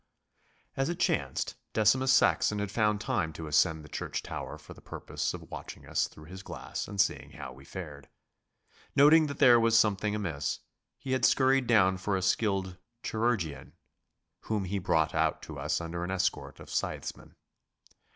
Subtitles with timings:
[0.75, 4.81] As it chanced, Decimus Saxon had found time to ascend the church tower for the
[4.81, 8.09] purpose of watching us through his glass and seeing how we fared.
[8.95, 10.61] Noting that there was something amiss,
[10.97, 13.73] he had hurried down for a skilled chirurgeon,
[14.45, 17.35] whom he brought out to us under an escort of scythesmen.